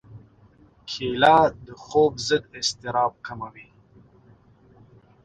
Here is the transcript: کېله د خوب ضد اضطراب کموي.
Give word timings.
کېله 0.89 1.37
د 1.65 1.67
خوب 1.83 2.13
ضد 2.27 2.43
اضطراب 2.59 3.13
کموي. 3.25 3.67